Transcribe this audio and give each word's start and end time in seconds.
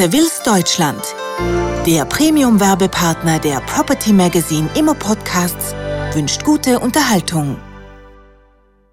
Seville's 0.00 0.42
Deutschland. 0.42 1.02
Der 1.86 2.06
Premium-Werbepartner 2.06 3.38
der 3.38 3.60
Property 3.60 4.14
Magazine 4.14 4.66
Immo 4.74 4.94
Podcasts 4.94 5.74
wünscht 6.14 6.42
gute 6.42 6.78
Unterhaltung. 6.78 7.58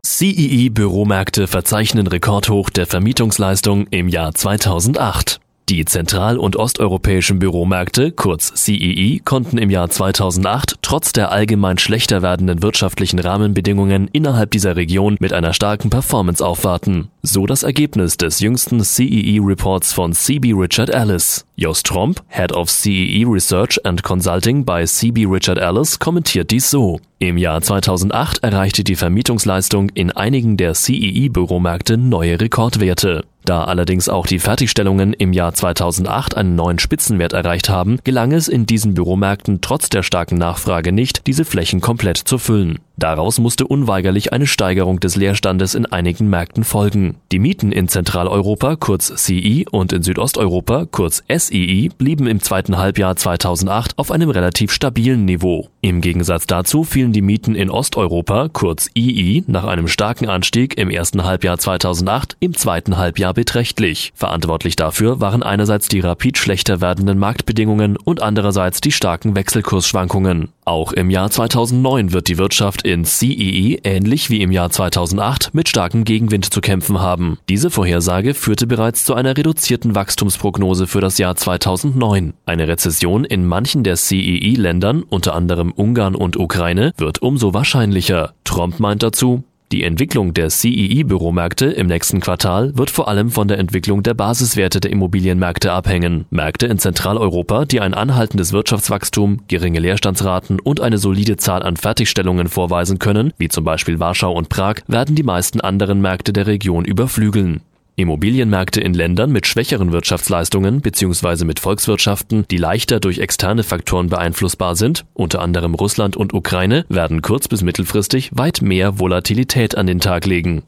CEE 0.05 0.67
Büromärkte 0.67 1.47
verzeichnen 1.47 2.07
Rekordhoch 2.07 2.69
der 2.69 2.87
Vermietungsleistung 2.87 3.87
im 3.87 4.09
Jahr 4.09 4.35
2008. 4.35 5.39
Die 5.69 5.83
zentral- 5.83 6.37
und 6.37 6.55
osteuropäischen 6.55 7.39
Büromärkte, 7.39 8.13
kurz 8.13 8.53
CEE, 8.55 9.19
konnten 9.19 9.57
im 9.57 9.69
Jahr 9.69 9.89
2008 9.89 10.75
trotz 10.81 11.11
der 11.11 11.33
allgemein 11.33 11.77
schlechter 11.77 12.21
werdenden 12.21 12.63
wirtschaftlichen 12.63 13.19
Rahmenbedingungen 13.19 14.07
innerhalb 14.13 14.51
dieser 14.51 14.77
Region 14.77 15.17
mit 15.19 15.33
einer 15.33 15.51
starken 15.51 15.89
Performance 15.89 16.45
aufwarten. 16.45 17.09
So 17.21 17.45
das 17.45 17.63
Ergebnis 17.63 18.15
des 18.15 18.39
jüngsten 18.39 18.81
CEE-Reports 18.81 19.91
von 19.91 20.13
CB 20.13 20.53
Richard 20.53 20.89
Ellis. 20.89 21.45
Jos 21.57 21.83
Tromp, 21.83 22.23
Head 22.29 22.53
of 22.53 22.69
CEE 22.69 23.25
Research 23.27 23.77
and 23.83 24.03
Consulting 24.03 24.63
bei 24.63 24.85
CB 24.85 25.25
Richard 25.25 25.57
Ellis, 25.57 25.99
kommentiert 25.99 26.51
dies 26.51 26.71
so. 26.71 27.01
Im 27.19 27.37
Jahr 27.37 27.61
2008 27.61 28.41
erreichte 28.41 28.85
die 28.85 28.95
Vermietungsleistung 28.95 29.89
in 29.89 30.11
einigen 30.11 30.55
der 30.55 30.75
CEE-Büromärkte 30.75 31.97
neue 31.97 32.39
Rekordwerte. 32.39 33.25
Da 33.47 33.63
allerdings 33.63 34.09
auch 34.09 34.27
die 34.27 34.39
Fertigstellungen 34.39 35.13
im 35.13 35.31
Jahr 35.31 35.53
2008 35.53 36.35
einen 36.35 36.55
neuen 36.55 36.79
Spitzenwert 36.79 37.31
erreicht 37.31 37.69
haben, 37.69 37.97
gelang 38.03 38.33
es 38.33 38.49
in 38.49 38.65
diesen 38.65 38.93
Büromärkten 38.93 39.61
trotz 39.61 39.87
der 39.87 40.03
starken 40.03 40.37
Nachfrage 40.37 40.91
nicht, 40.91 41.27
diese 41.27 41.45
Flächen 41.45 41.79
komplett 41.79 42.17
zu 42.17 42.39
füllen. 42.39 42.79
Daraus 42.99 43.39
musste 43.39 43.67
unweigerlich 43.67 44.33
eine 44.33 44.47
Steigerung 44.47 44.99
des 44.99 45.15
Leerstandes 45.15 45.75
in 45.75 45.85
einigen 45.85 46.29
Märkten 46.29 46.63
folgen. 46.63 47.17
Die 47.31 47.37
Mieten 47.37 47.71
in 47.71 47.87
Zentraleuropa, 47.87 48.75
kurz 48.75 49.13
CE, 49.23 49.65
und 49.69 49.93
in 49.93 50.01
Südosteuropa, 50.01 50.87
kurz 50.89 51.23
SEE, 51.29 51.89
blieben 51.95 52.25
im 52.25 52.39
zweiten 52.41 52.77
Halbjahr 52.77 53.15
2008 53.15 53.99
auf 53.99 54.09
einem 54.09 54.31
relativ 54.31 54.71
stabilen 54.71 55.25
Niveau. 55.25 55.69
Im 55.81 56.01
Gegensatz 56.01 56.47
dazu 56.47 56.83
fielen 56.83 57.13
die 57.13 57.21
Mieten 57.21 57.53
in 57.53 57.69
Osteuropa, 57.69 58.49
kurz 58.51 58.89
II, 58.95 59.43
nach 59.45 59.65
einem 59.65 59.87
starken 59.87 60.27
Anstieg 60.27 60.75
im 60.75 60.89
ersten 60.89 61.23
Halbjahr 61.23 61.59
2008 61.59 62.35
im 62.39 62.55
zweiten 62.55 62.97
Halbjahr 62.97 63.35
beträchtlich. 63.35 64.11
Verantwortlich 64.15 64.75
dafür 64.75 65.21
waren 65.21 65.43
einerseits 65.43 65.87
die 65.87 65.99
rapid 65.99 66.39
schlechter 66.39 66.81
werdenden 66.81 67.19
Marktbedingungen 67.19 67.95
und 67.95 68.23
andererseits 68.23 68.81
die 68.81 68.91
starken 68.91 69.35
Wechselkursschwankungen. 69.35 70.49
Auch 70.65 70.93
im 70.93 71.11
Jahr 71.11 71.29
2009 71.29 72.11
wird 72.11 72.27
die 72.27 72.39
Wirtschaft 72.39 72.86
in 72.87 73.05
CEE 73.05 73.79
ähnlich 73.83 74.29
wie 74.29 74.41
im 74.41 74.51
Jahr 74.51 74.69
2008 74.69 75.53
mit 75.53 75.69
starkem 75.69 76.03
Gegenwind 76.03 76.51
zu 76.53 76.61
kämpfen 76.61 76.99
haben. 76.99 77.37
Diese 77.49 77.69
Vorhersage 77.69 78.33
führte 78.33 78.67
bereits 78.67 79.05
zu 79.05 79.13
einer 79.13 79.37
reduzierten 79.37 79.95
Wachstumsprognose 79.95 80.87
für 80.87 81.01
das 81.01 81.17
Jahr 81.17 81.35
2009. 81.35 82.33
Eine 82.45 82.67
Rezession 82.67 83.25
in 83.25 83.45
manchen 83.45 83.83
der 83.83 83.95
CEE-Ländern, 83.95 85.03
unter 85.03 85.35
anderem 85.35 85.71
Ungarn 85.71 86.15
und 86.15 86.37
Ukraine, 86.37 86.93
wird 86.97 87.21
umso 87.21 87.53
wahrscheinlicher. 87.53 88.33
Trump 88.43 88.79
meint 88.79 89.03
dazu, 89.03 89.43
die 89.73 89.83
Entwicklung 89.83 90.33
der 90.33 90.49
CEE-Büromärkte 90.49 91.65
im 91.65 91.87
nächsten 91.87 92.21
Quartal 92.21 92.71
wird 92.77 92.89
vor 92.89 93.09
allem 93.09 93.31
von 93.31 93.49
der 93.49 93.59
Entwicklung 93.59 94.01
der 94.01 94.13
Basiswerte 94.13 94.79
der 94.79 94.91
Immobilienmärkte 94.91 95.73
abhängen. 95.73 96.25
Märkte 96.29 96.67
in 96.67 96.79
Zentraleuropa, 96.79 97.65
die 97.65 97.81
ein 97.81 97.93
anhaltendes 97.93 98.53
Wirtschaftswachstum, 98.53 99.41
geringe 99.49 99.79
Leerstandsraten 99.79 100.61
und 100.61 100.79
eine 100.79 100.97
solide 100.97 101.35
Zahl 101.35 101.63
an 101.63 101.75
Fertigstellungen 101.75 102.47
vorweisen 102.47 102.97
können, 102.97 103.33
wie 103.37 103.49
zum 103.49 103.65
Beispiel 103.65 103.99
Warschau 103.99 104.31
und 104.31 104.47
Prag, 104.47 104.75
werden 104.87 105.15
die 105.17 105.23
meisten 105.23 105.59
anderen 105.59 105.99
Märkte 105.99 106.31
der 106.31 106.47
Region 106.47 106.85
überflügeln. 106.85 107.59
Immobilienmärkte 107.99 108.79
in 108.79 108.93
Ländern 108.93 109.31
mit 109.31 109.47
schwächeren 109.47 109.91
Wirtschaftsleistungen 109.91 110.81
bzw. 110.81 111.45
mit 111.45 111.59
Volkswirtschaften, 111.59 112.45
die 112.51 112.57
leichter 112.57 112.99
durch 112.99 113.17
externe 113.17 113.63
Faktoren 113.63 114.09
beeinflussbar 114.09 114.75
sind, 114.75 115.03
unter 115.15 115.41
anderem 115.41 115.73
Russland 115.73 116.15
und 116.15 116.31
Ukraine, 116.31 116.85
werden 116.89 117.23
kurz- 117.23 117.47
bis 117.47 117.63
mittelfristig 117.63 118.29
weit 118.33 118.61
mehr 118.61 118.99
Volatilität 118.99 119.75
an 119.75 119.87
den 119.87 119.99
Tag 119.99 120.27
legen. 120.27 120.61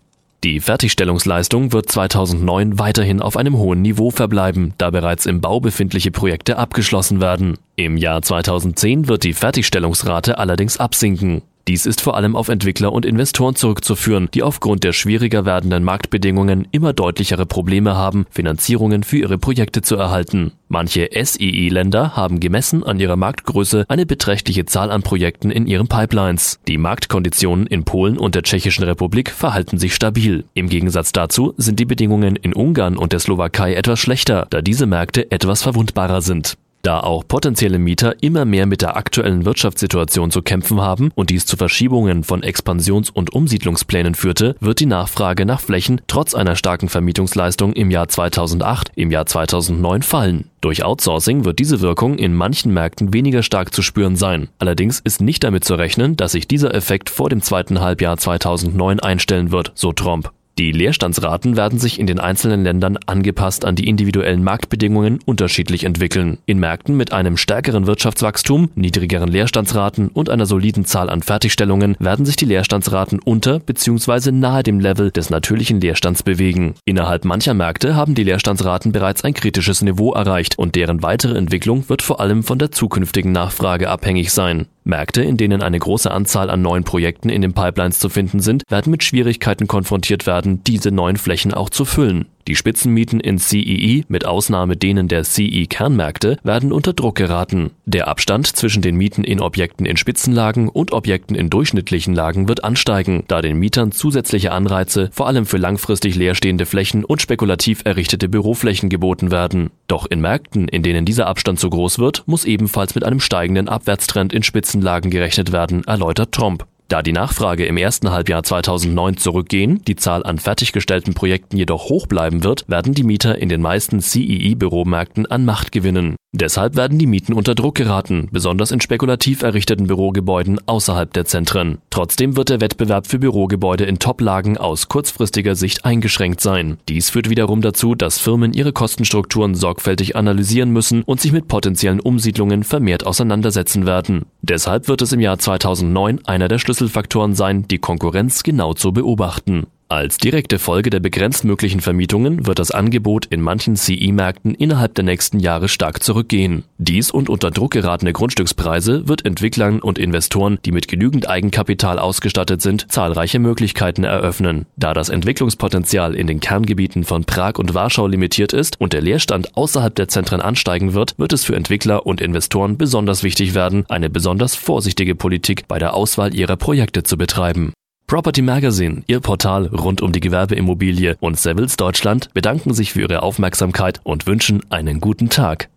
Die 0.43 0.59
Fertigstellungsleistung 0.59 1.71
wird 1.71 1.91
2009 1.91 2.79
weiterhin 2.79 3.21
auf 3.21 3.37
einem 3.37 3.57
hohen 3.57 3.83
Niveau 3.83 4.09
verbleiben, 4.09 4.73
da 4.79 4.89
bereits 4.89 5.27
im 5.27 5.39
Bau 5.39 5.59
befindliche 5.59 6.09
Projekte 6.09 6.57
abgeschlossen 6.57 7.21
werden. 7.21 7.57
Im 7.75 7.95
Jahr 7.95 8.23
2010 8.23 9.07
wird 9.07 9.23
die 9.23 9.33
Fertigstellungsrate 9.33 10.39
allerdings 10.39 10.77
absinken. 10.77 11.43
Dies 11.69 11.85
ist 11.85 12.01
vor 12.01 12.17
allem 12.17 12.35
auf 12.35 12.47
Entwickler 12.47 12.91
und 12.91 13.05
Investoren 13.05 13.53
zurückzuführen, 13.53 14.27
die 14.33 14.41
aufgrund 14.41 14.83
der 14.83 14.91
schwieriger 14.91 15.45
werdenden 15.45 15.83
Marktbedingungen 15.83 16.67
immer 16.71 16.93
deutlichere 16.93 17.45
Probleme 17.45 17.95
haben, 17.95 18.25
Finanzierungen 18.31 19.03
für 19.03 19.19
ihre 19.19 19.37
Projekte 19.37 19.83
zu 19.83 19.95
erhalten. 19.95 20.53
Manche 20.67 21.07
SEE-Länder 21.13 22.15
haben 22.15 22.39
gemessen 22.39 22.83
an 22.83 22.99
ihrer 22.99 23.17
Marktgröße 23.17 23.85
eine 23.87 24.07
beträchtliche 24.07 24.65
Zahl 24.65 24.89
an 24.89 25.03
Projekten 25.03 25.51
in 25.51 25.67
ihren 25.67 25.87
Pipelines. 25.87 26.59
Die 26.67 26.79
Marktkonditionen 26.79 27.67
in 27.67 27.83
Polen 27.83 28.17
und 28.17 28.33
der 28.33 28.41
Tschechischen 28.41 28.85
Republik 28.85 29.29
verhalten 29.29 29.77
sich 29.77 29.93
stabil. 29.93 30.45
Im 30.55 30.69
Gegensatz 30.69 31.11
dazu 31.11 31.53
sind 31.57 31.79
die 31.79 31.85
Bedingungen 31.85 32.35
in 32.35 32.55
Ungarn 32.55 32.97
und 32.97 33.13
der 33.13 33.19
Slowakei 33.19 33.75
etwas 33.75 33.99
schlechter, 33.99 34.47
da 34.49 34.63
diese 34.63 34.87
Märkte 34.87 35.29
etwas 35.29 35.61
verwundbarer 35.61 36.23
sind. 36.23 36.57
Da 36.89 37.01
auch 37.01 37.23
potenzielle 37.27 37.77
Mieter 37.77 38.15
immer 38.23 38.45
mehr 38.45 38.65
mit 38.65 38.81
der 38.81 38.97
aktuellen 38.97 39.45
Wirtschaftssituation 39.45 40.31
zu 40.31 40.41
kämpfen 40.41 40.81
haben 40.81 41.11
und 41.13 41.29
dies 41.29 41.45
zu 41.45 41.55
Verschiebungen 41.55 42.23
von 42.23 42.41
Expansions- 42.41 43.11
und 43.11 43.31
Umsiedlungsplänen 43.31 44.15
führte, 44.15 44.55
wird 44.59 44.79
die 44.79 44.87
Nachfrage 44.87 45.45
nach 45.45 45.61
Flächen 45.61 46.01
trotz 46.07 46.33
einer 46.33 46.55
starken 46.55 46.89
Vermietungsleistung 46.89 47.73
im 47.73 47.91
Jahr 47.91 48.07
2008, 48.07 48.91
im 48.95 49.11
Jahr 49.11 49.27
2009 49.27 50.01
fallen. 50.01 50.49
Durch 50.61 50.83
Outsourcing 50.83 51.45
wird 51.45 51.59
diese 51.59 51.79
Wirkung 51.81 52.17
in 52.17 52.33
manchen 52.33 52.73
Märkten 52.73 53.13
weniger 53.13 53.43
stark 53.43 53.71
zu 53.71 53.83
spüren 53.83 54.15
sein. 54.15 54.49
Allerdings 54.57 54.99
ist 54.99 55.21
nicht 55.21 55.43
damit 55.43 55.65
zu 55.65 55.75
rechnen, 55.75 56.17
dass 56.17 56.31
sich 56.31 56.47
dieser 56.47 56.73
Effekt 56.73 57.11
vor 57.11 57.29
dem 57.29 57.43
zweiten 57.43 57.81
Halbjahr 57.81 58.17
2009 58.17 58.99
einstellen 58.99 59.51
wird, 59.51 59.73
so 59.75 59.93
Trump. 59.93 60.31
Die 60.59 60.73
Leerstandsraten 60.73 61.55
werden 61.55 61.79
sich 61.79 62.01
in 62.01 62.05
den 62.05 62.19
einzelnen 62.19 62.65
Ländern 62.65 62.97
angepasst 63.05 63.63
an 63.63 63.75
die 63.75 63.87
individuellen 63.87 64.43
Marktbedingungen 64.43 65.19
unterschiedlich 65.23 65.85
entwickeln. 65.85 66.37
In 66.45 66.59
Märkten 66.59 66.97
mit 66.97 67.13
einem 67.13 67.37
stärkeren 67.37 67.87
Wirtschaftswachstum, 67.87 68.69
niedrigeren 68.75 69.29
Leerstandsraten 69.29 70.09
und 70.09 70.29
einer 70.29 70.45
soliden 70.45 70.83
Zahl 70.83 71.09
an 71.09 71.21
Fertigstellungen 71.21 71.95
werden 71.99 72.25
sich 72.25 72.35
die 72.35 72.43
Leerstandsraten 72.43 73.19
unter 73.19 73.59
bzw. 73.59 74.33
nahe 74.33 74.61
dem 74.61 74.81
Level 74.81 75.11
des 75.11 75.29
natürlichen 75.29 75.79
Leerstands 75.79 76.23
bewegen. 76.23 76.75
Innerhalb 76.83 77.23
mancher 77.23 77.53
Märkte 77.53 77.95
haben 77.95 78.13
die 78.13 78.25
Leerstandsraten 78.25 78.91
bereits 78.91 79.23
ein 79.23 79.33
kritisches 79.33 79.81
Niveau 79.81 80.11
erreicht 80.11 80.59
und 80.59 80.75
deren 80.75 81.01
weitere 81.01 81.37
Entwicklung 81.37 81.87
wird 81.87 82.01
vor 82.01 82.19
allem 82.19 82.43
von 82.43 82.59
der 82.59 82.69
zukünftigen 82.69 83.31
Nachfrage 83.31 83.89
abhängig 83.89 84.33
sein. 84.33 84.67
Märkte, 84.89 85.21
in 85.21 85.37
denen 85.37 85.61
eine 85.61 85.79
große 85.79 86.11
Anzahl 86.11 86.49
an 86.49 86.61
neuen 86.61 86.83
Projekten 86.83 87.29
in 87.29 87.41
den 87.41 87.53
Pipelines 87.53 87.99
zu 87.99 88.09
finden 88.09 88.41
sind, 88.41 88.63
werden 88.69 88.91
mit 88.91 89.03
Schwierigkeiten 89.03 89.67
konfrontiert 89.67 90.27
werden, 90.27 90.63
diese 90.65 90.91
neuen 90.91 91.17
Flächen 91.17 91.53
auch 91.53 91.69
zu 91.69 91.85
füllen. 91.85 92.25
Die 92.49 92.55
Spitzenmieten 92.55 93.19
in 93.19 93.37
CEE, 93.37 94.05
mit 94.07 94.25
Ausnahme 94.25 94.75
denen 94.75 95.07
der 95.07 95.23
CE-Kernmärkte, 95.23 96.39
werden 96.41 96.71
unter 96.71 96.93
Druck 96.93 97.13
geraten. 97.13 97.69
Der 97.85 98.07
Abstand 98.07 98.47
zwischen 98.47 98.81
den 98.81 98.95
Mieten 98.95 99.23
in 99.23 99.39
Objekten 99.39 99.85
in 99.85 99.97
Spitzenlagen 99.97 100.67
und 100.67 100.91
Objekten 100.91 101.35
in 101.35 101.51
durchschnittlichen 101.51 102.15
Lagen 102.15 102.47
wird 102.47 102.63
ansteigen, 102.63 103.23
da 103.27 103.43
den 103.43 103.59
Mietern 103.59 103.91
zusätzliche 103.91 104.51
Anreize 104.51 105.09
vor 105.11 105.27
allem 105.27 105.45
für 105.45 105.57
langfristig 105.57 106.15
leerstehende 106.15 106.65
Flächen 106.65 107.05
und 107.05 107.21
spekulativ 107.21 107.83
errichtete 107.85 108.27
Büroflächen 108.27 108.89
geboten 108.89 109.29
werden. 109.29 109.69
Doch 109.85 110.07
in 110.09 110.19
Märkten, 110.19 110.67
in 110.67 110.81
denen 110.81 111.05
dieser 111.05 111.27
Abstand 111.27 111.59
zu 111.59 111.69
groß 111.69 111.99
wird, 111.99 112.23
muss 112.25 112.45
ebenfalls 112.45 112.95
mit 112.95 113.03
einem 113.03 113.19
steigenden 113.19 113.69
Abwärtstrend 113.69 114.33
in 114.33 114.41
Spitzenlagen 114.41 115.11
gerechnet 115.11 115.51
werden, 115.51 115.83
erläutert 115.83 116.31
Trump. 116.31 116.65
Da 116.89 117.03
die 117.03 117.11
Nachfrage 117.11 117.67
im 117.67 117.77
ersten 117.77 118.09
Halbjahr 118.09 118.41
2009 118.41 119.17
zurückgehen, 119.17 119.79
die 119.87 119.95
Zahl 119.95 120.23
an 120.23 120.39
fertiggestellten 120.39 121.13
Projekten 121.13 121.55
jedoch 121.55 121.87
hoch 121.89 122.07
bleiben 122.07 122.43
wird, 122.43 122.65
werden 122.67 122.95
die 122.95 123.03
Mieter 123.03 123.37
in 123.37 123.47
den 123.47 123.61
meisten 123.61 124.01
CEE-Büromärkten 124.01 125.27
an 125.27 125.45
Macht 125.45 125.71
gewinnen. 125.71 126.15
Deshalb 126.31 126.75
werden 126.75 126.99
die 126.99 127.07
Mieten 127.07 127.33
unter 127.33 127.55
Druck 127.55 127.73
geraten, 127.73 128.29
besonders 128.31 128.69
in 128.69 128.81
spekulativ 128.81 129.41
errichteten 129.41 129.87
Bürogebäuden 129.87 130.59
außerhalb 130.67 131.11
der 131.11 131.25
Zentren. 131.25 131.79
Trotzdem 131.89 132.37
wird 132.37 132.49
der 132.49 132.61
Wettbewerb 132.61 133.07
für 133.07 133.17
Bürogebäude 133.17 133.85
in 133.85 133.97
Toplagen 133.97 134.55
aus 134.55 134.89
kurzfristiger 134.89 135.55
Sicht 135.55 135.85
eingeschränkt 135.85 136.39
sein. 136.39 136.77
Dies 136.87 137.09
führt 137.09 137.31
wiederum 137.31 137.61
dazu, 137.61 137.95
dass 137.95 138.19
Firmen 138.19 138.53
ihre 138.53 138.73
Kostenstrukturen 138.73 139.55
sorgfältig 139.55 140.15
analysieren 140.15 140.69
müssen 140.69 141.01
und 141.01 141.19
sich 141.19 141.31
mit 141.31 141.47
potenziellen 141.47 141.99
Umsiedlungen 141.99 142.63
vermehrt 142.63 143.07
auseinandersetzen 143.07 143.87
werden. 143.87 144.25
Deshalb 144.43 144.87
wird 144.87 145.01
es 145.01 145.11
im 145.11 145.19
Jahr 145.21 145.39
2009 145.39 146.25
einer 146.25 146.47
der 146.47 146.59
Schlüsselfaktoren 146.79 147.35
sein, 147.35 147.67
die 147.67 147.77
Konkurrenz 147.77 148.41
genau 148.41 148.73
zu 148.73 148.93
beobachten. 148.93 149.67
Als 149.91 150.19
direkte 150.19 150.59
Folge 150.59 150.91
der 150.91 150.99
begrenzt 150.99 151.43
möglichen 151.43 151.79
Vermietungen 151.79 152.45
wird 152.45 152.59
das 152.59 152.69
Angebot 152.69 153.25
in 153.25 153.41
manchen 153.41 153.75
CE-Märkten 153.75 154.53
innerhalb 154.53 154.93
der 154.93 155.03
nächsten 155.03 155.39
Jahre 155.39 155.67
stark 155.67 156.03
zurückgehen. 156.03 156.63
Dies 156.77 157.09
und 157.09 157.27
unter 157.27 157.49
Druck 157.49 157.71
geratene 157.71 158.13
Grundstückspreise 158.13 159.07
wird 159.07 159.25
Entwicklern 159.25 159.79
und 159.79 159.97
Investoren, 159.97 160.59
die 160.63 160.71
mit 160.71 160.87
genügend 160.89 161.27
Eigenkapital 161.27 161.97
ausgestattet 161.97 162.61
sind, 162.61 162.91
zahlreiche 162.91 163.39
Möglichkeiten 163.39 164.03
eröffnen. 164.03 164.67
Da 164.77 164.93
das 164.93 165.09
Entwicklungspotenzial 165.09 166.13
in 166.13 166.27
den 166.27 166.39
Kerngebieten 166.39 167.03
von 167.03 167.25
Prag 167.25 167.55
und 167.55 167.73
Warschau 167.73 168.05
limitiert 168.05 168.53
ist 168.53 168.79
und 168.79 168.93
der 168.93 169.01
Leerstand 169.01 169.57
außerhalb 169.57 169.95
der 169.95 170.07
Zentren 170.07 170.39
ansteigen 170.39 170.93
wird, 170.93 171.15
wird 171.17 171.33
es 171.33 171.45
für 171.45 171.55
Entwickler 171.55 172.05
und 172.05 172.21
Investoren 172.21 172.77
besonders 172.77 173.23
wichtig 173.23 173.55
werden, 173.55 173.85
eine 173.89 174.11
besonders 174.11 174.53
vorsichtige 174.53 175.15
Politik 175.15 175.67
bei 175.67 175.79
der 175.79 175.95
Auswahl 175.95 176.35
ihrer 176.35 176.57
Projekte 176.57 177.01
zu 177.01 177.17
betreiben. 177.17 177.73
Property 178.09 178.41
Magazine, 178.41 179.03
Ihr 179.05 179.19
Portal 179.19 179.67
rund 179.67 180.01
um 180.01 180.11
die 180.11 180.19
Gewerbeimmobilie 180.19 181.15
und 181.19 181.39
Sevils 181.39 181.77
Deutschland 181.77 182.33
bedanken 182.33 182.73
sich 182.73 182.93
für 182.93 183.01
Ihre 183.01 183.21
Aufmerksamkeit 183.21 184.01
und 184.03 184.25
wünschen 184.25 184.63
einen 184.71 184.99
guten 184.99 185.29
Tag. 185.29 185.69